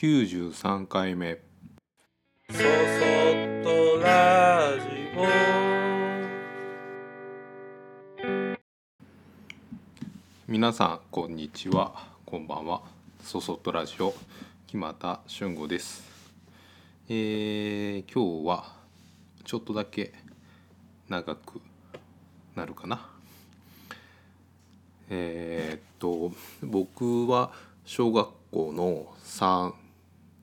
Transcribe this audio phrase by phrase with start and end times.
[0.00, 1.40] 93回目。
[2.52, 2.64] そそっ
[3.64, 4.86] とラジ
[10.46, 12.10] 皆さんこんにちは。
[12.24, 12.82] こんばんは。
[13.24, 14.14] そそっとラジオ。
[14.68, 16.04] 木又俊吾です。
[17.08, 18.76] えー、今日は
[19.44, 20.12] ちょっとだけ
[21.08, 21.60] 長く
[22.54, 23.04] なるかな。
[25.10, 27.50] えー、っと僕は
[27.84, 29.12] 小学校の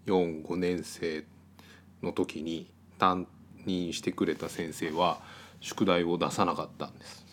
[0.06, 1.24] 45年生
[2.02, 3.28] の時に担
[3.66, 5.20] 任してくれた先生は
[5.60, 7.26] 宿題を出さなかったんです。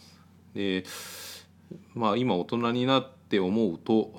[0.55, 0.85] で
[1.95, 4.13] まあ今大人になって思うと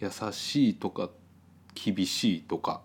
[0.00, 1.10] 優しいとか
[1.74, 2.82] 厳しいとか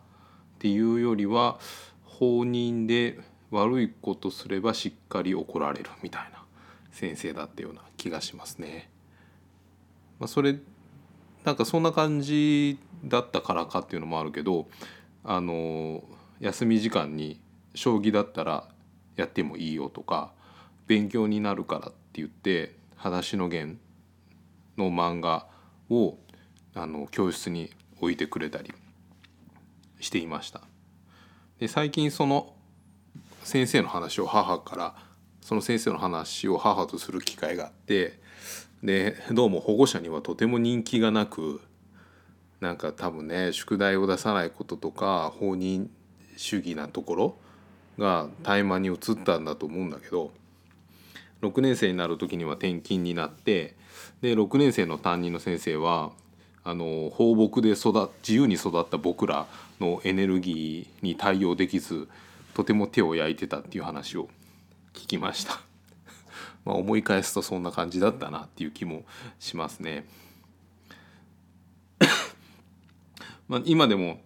[0.56, 1.60] っていうよりは
[2.04, 3.20] 放任で
[3.52, 6.44] 悪いことすればしっかり怒られるみたいな
[6.92, 8.90] 先生だったような気がしますね。
[10.20, 10.58] まあ、それ
[11.44, 14.68] なんかそんな感じだったからかっていうのもあるけど
[15.24, 16.04] あの
[16.40, 17.40] 休み時間に
[17.74, 18.68] 将棋だったら
[19.16, 20.32] やってもいいよとか
[20.88, 23.80] 勉強になるからって言って「裸足の弦」
[24.78, 25.48] の漫画
[25.90, 26.18] を
[26.74, 28.72] あの教室に置いてくれたり
[30.00, 30.62] していました。
[31.60, 32.54] で最近その
[33.44, 34.96] 先生の話を母から
[35.42, 38.20] その先生の話を母とする機会があって
[38.84, 41.62] でどうも保護者にはとても人気がなく
[42.60, 45.90] なんか多分ね宿題を出さないこととか放任
[46.36, 47.38] 主義なところ
[47.98, 50.32] が怠慢に移ったんだと思うんだけど
[51.42, 53.76] 6年生になる時には転勤になって
[54.22, 56.12] で6年生の担任の先生は
[56.64, 59.48] あの放牧で育自由に育った僕ら
[59.80, 62.08] のエネルギーに対応できず
[62.54, 64.28] とても手を焼いてたっていう話を
[64.94, 65.67] 聞きました。
[66.66, 69.04] まあ、思い返すとそんな感じだったなっていう気も
[69.40, 70.06] しますね。
[73.48, 74.22] まあ今でも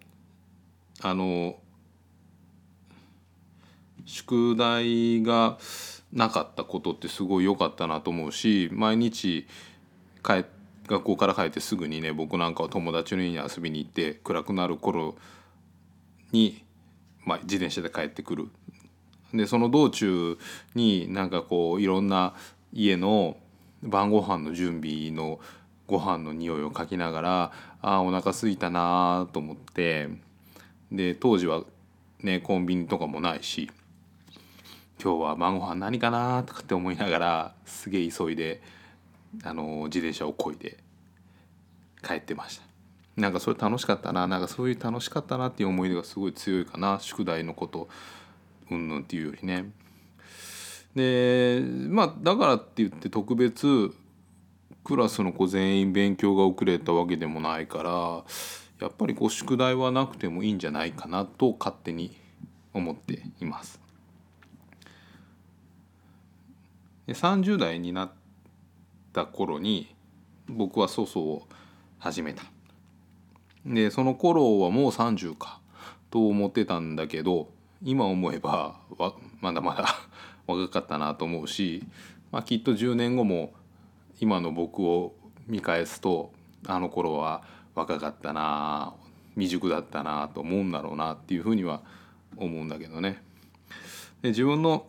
[1.00, 1.58] あの
[4.04, 5.58] 宿題が
[6.12, 9.46] なかったことってすごい良かったなと思うし毎日
[10.22, 10.44] 帰
[10.86, 15.16] 学校から帰ってすぐにね僕なんかは友達の家に遊びに行って暗くなる頃
[16.32, 16.64] に、
[17.24, 18.48] まあ、自転車で帰ってくる
[19.34, 20.38] でその道中
[20.74, 22.34] になんかこういろんな
[22.72, 23.36] 家の
[23.82, 25.40] 晩ご飯の準備の
[25.86, 30.08] ご飯の匂いをかきながらああお腹すいたなと思って
[30.90, 31.62] で当時は
[32.20, 33.70] ねコンビニとかもないし
[35.02, 38.62] 今日は晩ご飯何かなとかって思いながらすげえ急いで
[39.42, 40.78] あの自転車をこいで
[42.06, 42.72] 帰ってました。
[43.16, 47.88] なんかそれ楽しかったななんかそういう楽しかったなっていう思い出がすごい強いかな宿題のこと
[48.74, 49.70] うんぬんっていうよりね。
[50.94, 53.92] でまあだからって言って特別
[54.84, 58.24] クラスの子全員勉強が遅れたわけでもないから
[58.80, 62.14] やっぱりこう宿題はなくてもいいんじゃないかなと勝手に
[62.74, 63.80] 思っています。
[67.06, 68.12] で30代になっ
[69.12, 69.94] た頃に
[70.48, 71.48] 僕は粗相を
[71.98, 72.42] 始めた。
[73.64, 75.60] でその頃はもう30か
[76.10, 77.48] と思ってたんだけど
[77.84, 78.76] 今思えば
[79.40, 79.86] まだまだ
[80.46, 81.84] 若かったなと思うし、
[82.30, 83.52] まあ、きっと10年後も
[84.20, 85.14] 今の僕を
[85.46, 86.32] 見返すと
[86.66, 87.42] あの頃は
[87.74, 88.94] 若かったな
[89.34, 91.82] 未熟だったなと思うんだろうなっていうふうには
[92.36, 93.22] 思うんだけどね。
[94.20, 94.86] で自分の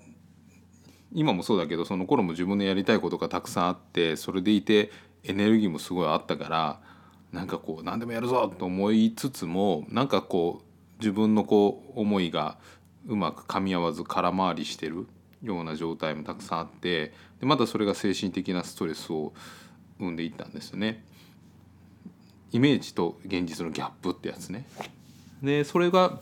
[1.11, 4.91] 今もそうだけどその頃も自分のやりたいことがたくさんあってそれでいて
[5.23, 6.79] エネルギーもすごいあったから
[7.31, 12.57] なんかこう何でもやるぞと思いつつもなんかこう自分のこう思いが
[13.07, 15.07] うまく噛み合わず空回りしてる
[15.41, 19.33] ような状態もたくさんあってでまたそれが精神的なストレスを
[19.99, 21.03] 生んでいったんですよね。
[22.51, 24.65] イメージと現実のギャップってやつね。
[25.41, 26.21] でそれが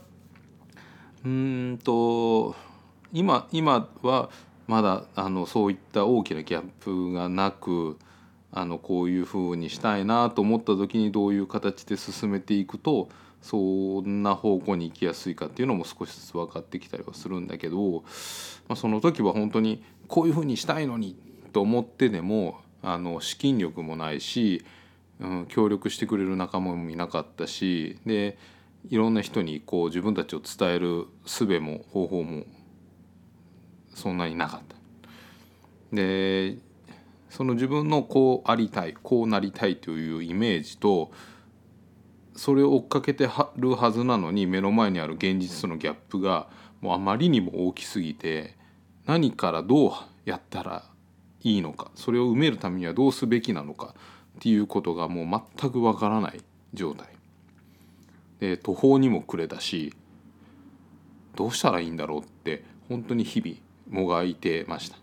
[1.24, 2.56] うんと
[3.13, 4.30] 今今は
[4.68, 8.00] まだあのそういった大きなギャップがなく
[8.52, 13.09] あのこういうふうにしたいなと思った時にどういう形で進めていくと
[13.41, 18.04] そんな方向に行きやすいかっていうのも少しずつ分かってきたりはするんだけど、
[18.68, 21.15] まあ、その時は本当にこういうふうにしたいのに
[21.51, 24.63] と思ってでもあの資金力もないし、
[25.19, 28.38] うん、協力してくれる仲間もいなかったしで
[28.89, 32.45] いろんな人にこう自分たちを伝える術も方法も
[33.94, 34.75] そんなになかった。
[35.94, 36.57] で
[37.30, 41.12] その自分のこうありたいこうなりたいというイメージと
[42.41, 46.47] それを追っかけてはるはずなのに目の前にある現実とのギャップが
[46.79, 48.55] もうあまりにも大きすぎて
[49.05, 49.91] 何からどう
[50.25, 50.83] やったら
[51.43, 53.93] いいのかそれを埋めるためにはどうすべきなのか
[54.39, 56.41] っていうことがもう全くわからない
[56.73, 57.09] 状態
[58.39, 59.93] で途方にも暮れたし
[61.35, 64.97] どうしたらいいんだろうって本当に日々もがいてました。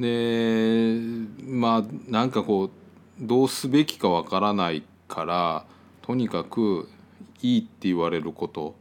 [0.00, 0.98] で
[1.44, 2.70] まあなんかこう
[3.20, 5.64] どうすべきかわからないから
[6.02, 6.88] とにかく
[7.42, 8.74] いいって言われること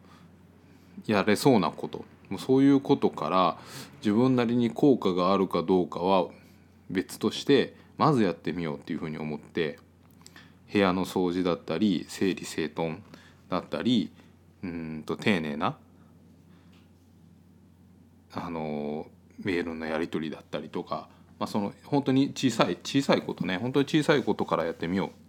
[1.06, 3.58] やれそうなこともうそういうことから
[4.02, 6.28] 自分なりに効果があるかどうかは
[6.90, 9.80] 別としてまずやってみようっていうふうに思って
[10.72, 12.98] 部屋の掃除だったり整理整頓
[13.50, 14.12] だったり
[14.64, 15.78] うんと丁寧な
[18.34, 19.08] あの
[19.40, 21.08] メールのやり取りだったりとか、
[21.40, 25.27] まあ、その本当に小さい小さいことね本当に小さいことからやってみよう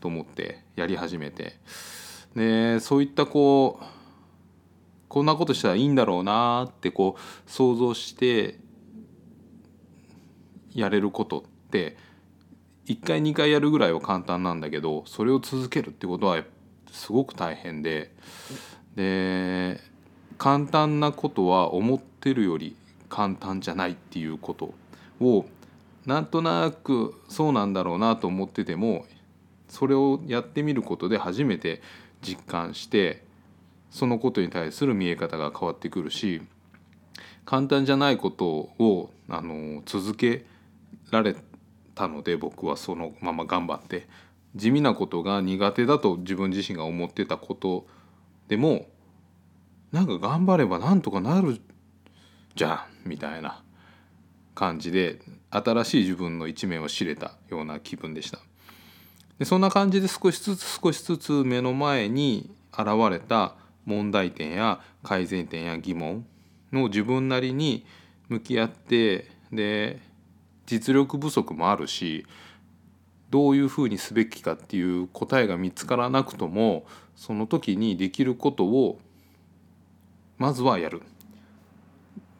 [0.00, 1.54] と思ってやり始めて。
[2.34, 3.84] でそういったこう
[5.08, 8.58] こんなことしたらいいんだろうなってこう想像して
[10.72, 11.96] やれることって
[12.86, 16.44] 1回2回やるぐらいは簡単なんだけどそれを続けるってことは
[16.92, 18.12] すごく大変で。
[18.94, 19.80] で
[20.38, 22.74] 簡単なことは思ってるより
[23.10, 24.72] 簡単じゃないっていうこと
[25.20, 25.44] を
[26.06, 29.04] なんとなくそうなんだろうなと思ってても
[29.70, 31.80] それをやってみることで初めて
[32.20, 33.24] 実感して
[33.90, 36.42] そのことに対する見え方が変わってくるし
[37.44, 40.44] 簡単じゃないことをあの続け
[41.10, 41.34] られ
[41.94, 44.06] たので僕はそのまま頑張って
[44.54, 47.86] 地味なことが苦手だと自分自身が思ってたこと
[48.48, 48.86] でも
[49.92, 51.60] なんか頑張ればなんとかなる
[52.54, 53.62] じゃんみたいな
[54.54, 55.20] 感じで
[55.50, 58.38] 新しい自分の一面を知れたような気分でした。
[59.40, 63.54] でそんな感じで少しずつ少しずつ目の前に現れた
[63.86, 66.26] 問題点や改善点や疑問
[66.70, 67.86] の自分なりに
[68.28, 69.98] 向き合ってで
[70.66, 72.26] 実力不足もあるし
[73.30, 76.84] どういうふうにすべきかっていう答えが見つからなくとも
[77.16, 78.98] その時にできることを
[80.36, 81.02] まずはやる。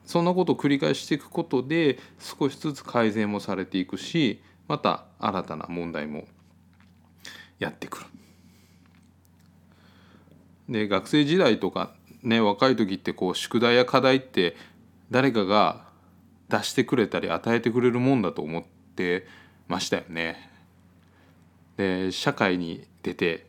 [0.05, 6.25] そんなことを繰り返していくことで少しずつ改善もされていくしまた新たな問題も
[7.61, 8.07] やってくる。
[10.69, 14.57] で学生時代とかね若い時ってこう宿題や課題って
[15.11, 15.85] 誰かが
[16.49, 18.63] 出してくれたり与えてくれるもんだと思っ
[18.97, 19.27] て
[19.69, 20.51] ましたよね。
[21.77, 23.47] で社会に出て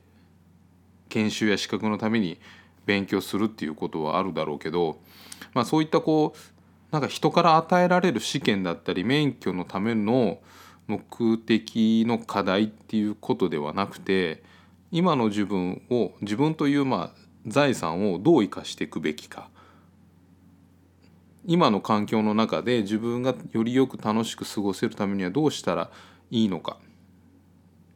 [1.10, 2.40] 研修や資格のために
[2.86, 5.00] 勉強するっていうことはあるだろうけど、
[5.54, 6.40] まあ、そういったこう
[6.92, 10.40] なんか人から与えられる試験だったり免許のための
[10.92, 14.44] 目的の課題っていうことではなくて
[14.92, 19.50] 今の自分を自分というまあ財産をどう生かしていくべきか。
[21.44, 25.90] 今の環境の中で自分がよりよく楽しく過ごせるためにはどうしたら
[26.30, 26.78] いいのか。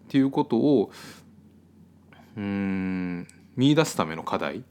[0.05, 0.91] っていうことを
[2.37, 4.61] うん見出すための課題っ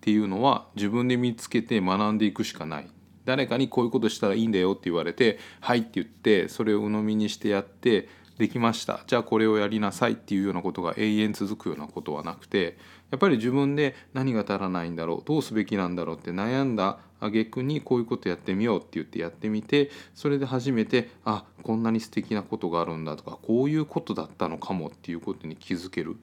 [0.00, 2.90] ていうのは自分で見つけて学んでいくしかない。
[3.30, 9.04] 誰かにこういうことしたらいいんだよって言われて「はい」って言ってそれを鵜呑みにしてやってできました。
[9.06, 12.76] じゃあこれをやりなさいっていうようなことが永遠続くようなことはなくて
[13.12, 26.16] やっぱり自分で何が足らないんだろうどうすべきなんだろうって悩んだ挙句にこういうことやってみようって言ってやってみてそれで初めてあこんなに素敵なことがあるんだとかこういうことだったのかもっていうことに気づける。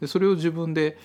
[0.00, 0.96] でそれを自分で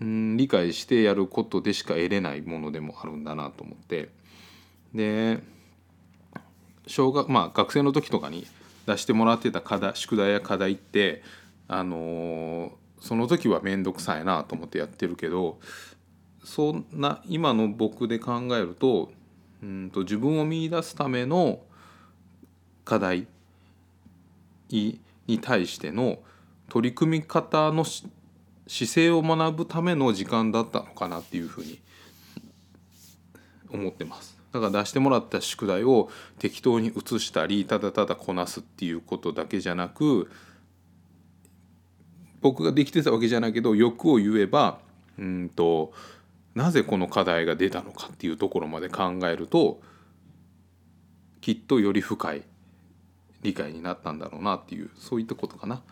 [0.00, 4.10] うん理解してやることでしか得れないものでもあるんだなと思って。
[4.94, 5.42] で
[6.86, 8.46] 小学まあ学生の時とかに
[8.86, 11.22] 出してもらってた課題宿題や課題って
[11.68, 15.58] あのその時は面倒くさいなと思ってやってるけど
[16.44, 19.12] そんな今の僕で考えると
[19.62, 21.60] うんと自分を見出すための
[22.84, 23.28] 課題
[24.68, 25.00] に
[25.40, 26.18] 対しての
[26.68, 28.14] 取り組み方の姿
[28.66, 31.80] 勢を学ぶための時間だったのかなっていうふうに
[33.70, 34.41] 思ってます。
[34.52, 40.30] だから出してもらった宿題を適当に写したりただただこなすっていうことだけじゃなく
[42.40, 44.78] 僕ができてたわけじゃないけど欲を言えば
[45.18, 45.92] うんと
[46.54, 49.80] なぜこの課題が出たのかっていうところまで考えると
[51.40, 52.42] きっとより深い
[53.42, 55.82] 理解になったんだろうなっていうそういったことかな。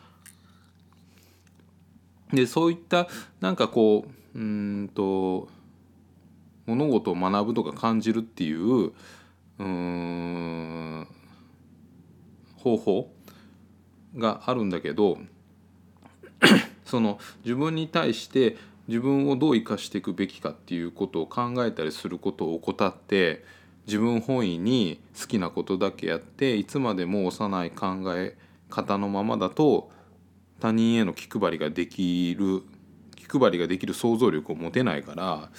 [2.32, 3.08] でそういった
[3.40, 5.48] なんかこううんと
[6.66, 8.92] 物事を学ぶとか感じるっていう
[12.56, 13.12] 方法
[14.16, 15.18] があるんだけど
[16.84, 18.56] その自分に対して
[18.88, 23.44] 自分をどう生かしていくべきかっていうことを考えたりすることを怠って
[23.86, 28.36] 自分本位に好きなことだけやっていつまでも幼い考え
[28.68, 29.90] 方のままだと
[30.60, 32.62] 他人への気配りができる
[33.16, 35.50] 気配りができる想像力を持てないから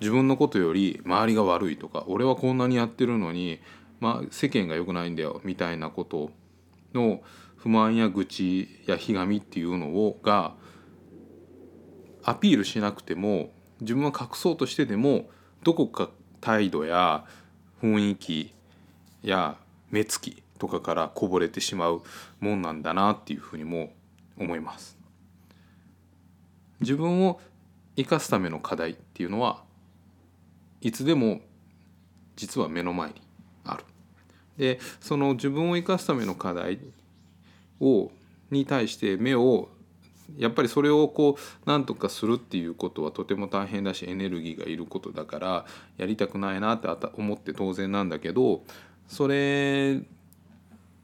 [0.00, 3.60] 自分のことより周りが悪いとか俺はこんなにやってるのに、
[4.00, 6.30] まあ、世間が良くないんだよみたいなこと
[6.94, 7.20] の
[7.56, 10.54] 不満や愚痴やひがみっていうのをが
[12.22, 13.50] アピールしなくても
[13.80, 15.28] 自分は隠そうとしてでも
[15.64, 17.24] どこか態度や
[17.82, 18.54] 雰囲気
[19.22, 19.56] や
[19.90, 22.02] 目つきとかからこぼれてしまう
[22.40, 23.92] もんなんだなっていうふうにも
[24.36, 24.98] 思います。
[26.80, 27.40] 自分を
[27.96, 29.64] 生かすための課題っていうのは
[30.80, 31.40] いつでも
[32.36, 33.14] 実は目の前に
[33.64, 33.84] ある。
[34.56, 36.78] でその自分を生かすための課題
[37.80, 38.10] を
[38.50, 39.68] に対して目を
[40.36, 45.66] やっぱりそれをこう何とかするっていうことはとても大変だしエネルギーがいることだから
[45.96, 48.62] やりたくないなって思って当然なんだけど
[49.06, 50.02] それ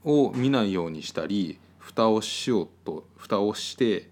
[0.03, 4.09] を見ないようにしたり蓋をしようと蓋をして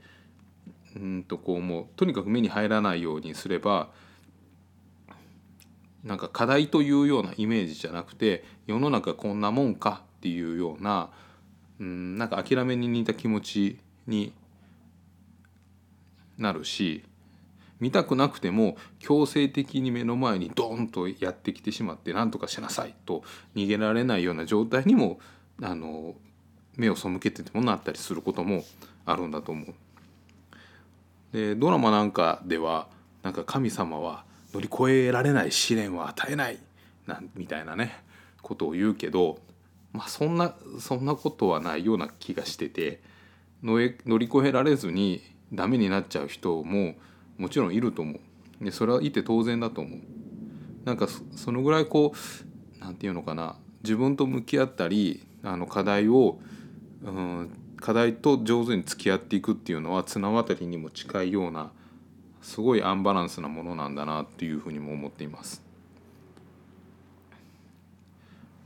[0.96, 3.90] うんとこうもうとにかく目に入らないようにすれば
[6.04, 11.10] なんか課題というようなイメージじゃなくて世の中こんなもんかっていうような
[11.80, 14.34] うんなんか諦めに似た気持ちに
[16.38, 17.04] なるし
[17.80, 23.24] 見たくなくても強制的に目の前にドンとやってきてしまって何とかしなさいと
[23.56, 25.20] 逃げられないような状態にも
[25.62, 26.16] あの
[26.78, 28.64] 目を背けててもなったりすることも
[29.06, 29.74] あるんだと思う。
[31.34, 32.88] でドラマなんかでは
[33.22, 36.60] なんか神様は乗り越えられない試練は与えない
[37.08, 38.04] なんみたいなね
[38.42, 39.40] ことを言うけど、
[39.92, 43.02] まあ、そんなそんなことはないような気がしてて
[43.64, 45.22] 乗り越えられずに
[45.54, 46.96] ダメになっちゃう人も
[47.38, 48.14] もちろんいると思
[48.62, 48.64] う。
[48.64, 50.00] でそれはいて当然だと思う。
[50.86, 56.40] なんかそのぐらいこう何て言うのかな自分と向き合ったりあの課題を、
[57.04, 61.72] うん、課題と上手に付き合っていくっていうのは綱渡りにも近いような
[62.44, 65.64] すごいアンバランスなものなんだなっていうふうにも思っています。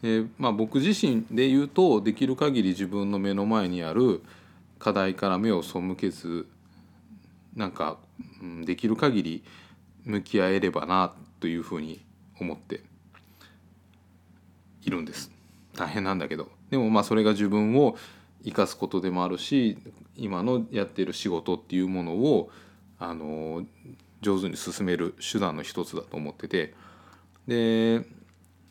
[0.03, 4.21] えー、まあ、僕自身で言うとできる限り自分の目の前にある
[4.77, 6.47] 課題から目を背けず
[7.55, 7.97] なんか、
[8.41, 9.43] うん、できる限り
[10.05, 11.99] 向き合えればなというふうに
[12.39, 12.81] 思って
[14.83, 15.31] いるんです
[15.75, 17.97] 大変なんだけどでもまあそれが自分を
[18.43, 19.77] 生かすことでもあるし
[20.15, 22.51] 今のやっている仕事っていうものを
[22.99, 23.65] あの
[24.21, 26.73] 上手に進める手段の一つだと思ってて。
[27.47, 28.01] で、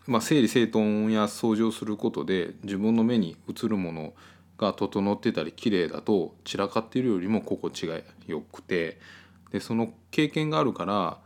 [0.06, 4.12] まあ、整理整頓や掃除をすることで自分の目に映るもの
[4.58, 8.98] が整ってたり綺麗だと散らかっているよりも心地がよくて。
[9.52, 11.18] でその経験があるから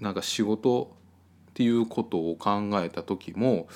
[0.00, 0.96] なんか仕事
[1.50, 3.68] っていうことを考えた時も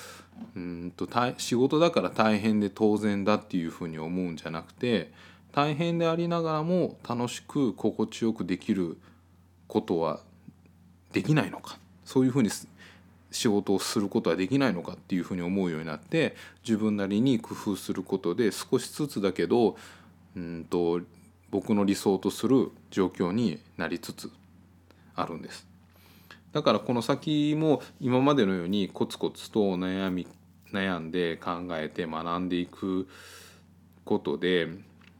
[0.55, 5.11] うんと仕事だから大変で当然だっていうふうに思うんじゃなくて
[5.51, 8.97] 大変でありながらも楽しく心地よくできる
[9.67, 10.19] ことは
[11.13, 12.49] できないのかそういうふうに
[13.31, 19.77] 仕事をすることはできないのかっていうふうに思うようになって自分なりに工夫することで少しずつだけど
[20.35, 21.01] うんと
[21.49, 24.31] 僕の理想とする状況になりつつ
[25.15, 25.65] あるんです。
[26.51, 30.27] だからこの先も今までのようにコツコツと悩み
[30.71, 33.07] 悩んで考えて学んでいく
[34.05, 34.69] ことで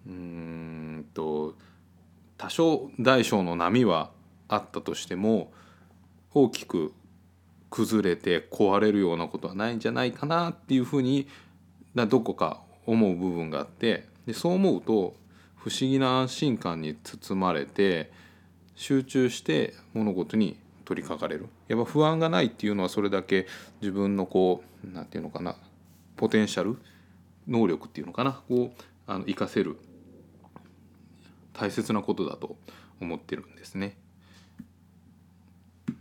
[0.07, 1.55] うんと
[2.37, 4.11] 多少大小の波は
[4.47, 5.51] あったとしても
[6.33, 6.93] 大きく
[7.69, 11.27] 崩れて壊れるようなことはないんじゃないかなっていうふうに
[11.95, 15.15] どこか思う部分があってでそう思うと
[15.55, 18.11] 不思議な安心感に包まれて
[18.75, 21.47] 集中して物事に取りかかれる。
[21.67, 23.47] やっぱ不安がないっていうのはそれだけ
[23.81, 25.57] 自分のこう何て言うのかな
[26.15, 26.77] ポテンシャル
[27.47, 28.71] 能力っていうのかなを
[29.07, 29.77] あの活かせる。
[31.57, 32.55] 大切なことだと
[33.01, 33.97] 思ってるんですね。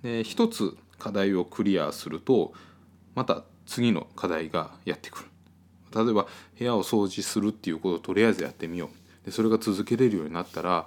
[0.02, 2.52] で一つ課題をクリアすると
[3.14, 5.26] また次の課題がやってくる。
[5.94, 6.26] 例えば
[6.58, 9.24] 部屋を掃除するっていうことをとりあえずやってみよう。
[9.24, 10.86] でそれが続けれるようになったら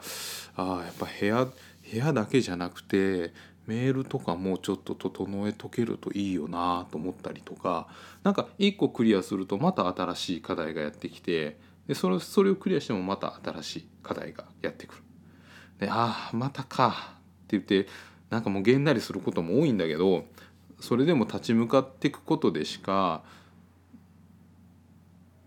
[0.55, 1.53] あやっぱ部屋部
[1.97, 3.33] 屋だけじゃなくて
[3.65, 7.87] メールとかもちょっと整えとけるといいよなと思ったりとか
[8.23, 11.57] なんか1個クリアするとまた新しい課題がやってきて
[11.89, 15.01] でそれそれをクリアしてもまた新しい課題がやってくる。
[15.79, 17.87] でああまたかって言って
[18.29, 20.25] なんかもうげんなりすることも多いんだけど
[20.79, 23.23] それでも立ち向かっていくことでしか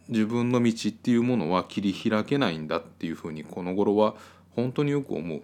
[0.08, 4.16] 自分の道っていうものは切り開けないんだっていうふうにこの頃は
[4.56, 5.42] 本当によく思う。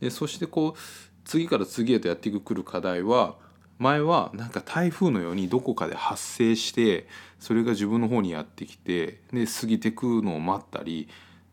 [0.00, 0.78] でそしてこう
[1.24, 3.36] 次から次へとやってくる課題は
[3.78, 7.06] 前はなんか台風のようにどこかで発生して
[7.38, 11.08] それが自分の方にやってきてで過ぎてくのを待ったり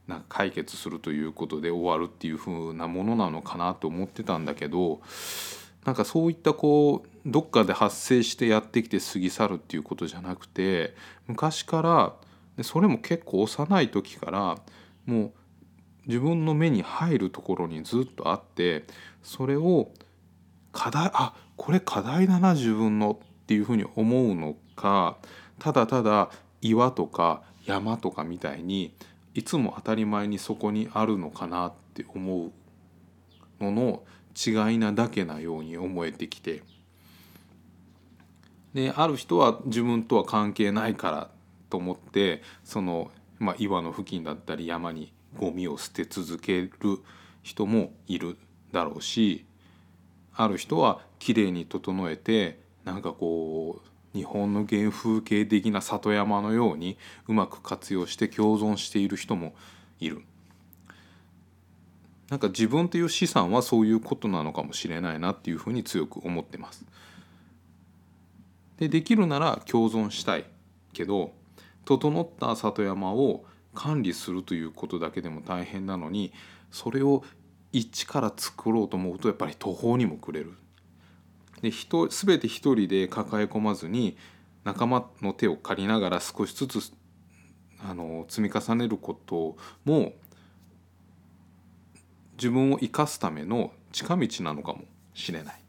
[0.08, 5.02] なんか解決するということで終わるっていう風なものなのかなと思ってたんだけど
[5.86, 10.96] なんかそういったこうどっかで発生してやってきて過ぎ去るっていうことじゃなくて
[11.28, 12.14] 昔から
[12.58, 14.58] でそれも結構幼い時から
[15.06, 15.32] もう
[16.08, 18.86] 自分の目に入るところにずっとあって
[19.24, 19.92] それを
[20.72, 25.18] 課題あこれ課題だな自分のっていうふうに思うのか
[25.60, 26.30] ただただ
[26.62, 28.94] 岩とか山とかみたいに
[29.34, 32.52] いつも当たり前にそこにあるのかなって思う
[33.64, 34.04] のの
[34.36, 36.64] 違いなだけなように思えてきて
[38.74, 41.30] である人は自分とは関係ないから
[41.70, 43.10] と思ってその、
[43.40, 47.00] まあ、岩の付近だったり山にゴミを捨て続ける
[47.42, 48.38] 人もいる
[48.72, 49.46] だろうし
[50.34, 59.56] ある人はきれいに整えてなんかこう日本の原風景的な里山のようにうまく活用して共存している人も
[60.00, 60.22] いる。
[62.30, 66.86] なんか自分という資産はそういうことなのかもしれないなっていうふうに強く思ってます。
[68.78, 70.46] でできるなら共存したい
[70.94, 71.34] けど
[71.86, 76.32] 整った里山を管理するということだけでも大変なのに
[76.72, 77.24] それを
[77.72, 80.54] 一から作ろうと思うとやっぱり途方にも暮れる。
[81.66, 84.16] で人全て一人で抱え込まずに
[84.64, 86.94] 仲間の手を借りながら少しずつ
[87.84, 90.14] あの積み重ねることも
[92.38, 94.84] 自分を生かすための近道なのかも
[95.16, 95.60] しれない。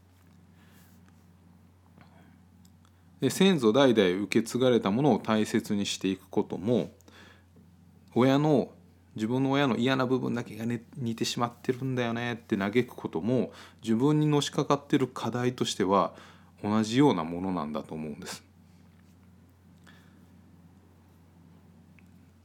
[3.22, 6.90] で先祖代々受け継がれたものを大切にしていくことも
[8.14, 8.68] 親の
[9.16, 13.50] 自分の親の嫌な部分だけが、ね、似てしまってるんだよねって嘆くことも
[13.82, 16.12] 自分にのしかかってる課題としては
[16.62, 18.44] 同じようなものなんだと思うんです。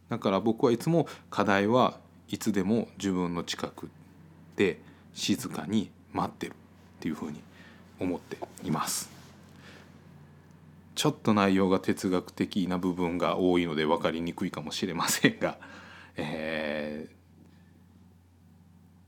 [0.09, 1.99] だから僕はいつも課題は
[2.29, 3.89] いつでも自分の近く
[4.55, 4.79] で
[5.13, 6.53] 静かに待ってるっ
[6.99, 7.41] ていうふうに
[7.99, 9.09] 思っています。
[10.95, 15.57] ちょっと内容が哲学的な部分が多いので分かりにくいかもしれませんが
[16.23, 17.07] え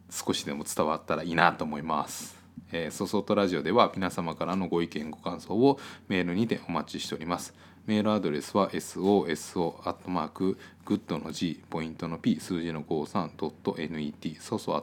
[0.09, 2.37] ー、少しでも伝わったらいいなと思います。
[2.71, 7.53] えー、ソソトラジオでは皆様からのご意見ご感想をメールにてお待ちしております。
[7.85, 14.73] メールアドレスは soso アットマークグッドの G ポイントの P 数字の 53.net ソソ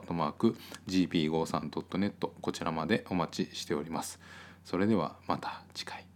[0.87, 4.21] gp53.net こちらまでお待ちしております。
[4.65, 6.10] それではまた次回。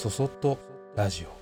[0.00, 0.56] そそっと
[0.96, 1.39] ラジオ。